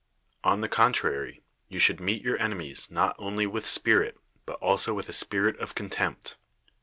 [0.43, 5.07] On the contrary, you should meet your enemies, not only with spirit, ])ut also with
[5.09, 6.37] a spirit of con tempt.